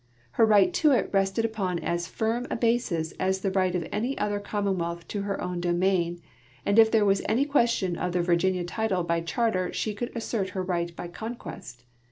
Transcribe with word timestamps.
Her 0.31 0.47
right 0.47 0.73
to 0.73 0.89
it 0.93 1.11
rested 1.13 1.45
upon 1.45 1.77
as 1.77 2.07
firm 2.07 2.47
a 2.49 2.55
basis 2.55 3.11
as 3.19 3.41
the 3.41 3.51
right 3.51 3.75
of 3.75 3.87
any 3.91 4.17
other 4.17 4.39
commonwealth 4.39 5.07
to 5.09 5.21
her 5.21 5.39
own 5.39 5.61
domain, 5.61 6.19
and 6.65 6.79
if 6.79 6.89
there 6.89 7.05
was 7.05 7.21
any 7.29 7.45
question 7.45 7.95
of 7.95 8.11
the 8.13 8.23
Virginia 8.23 8.63
title 8.63 9.03
by 9.03 9.21
charter 9.21 9.71
she 9.71 9.93
could 9.93 10.11
assert 10.15 10.49
her 10.57 10.63
right 10.63 10.95
b}' 10.95 11.07
conquest. 11.09 11.83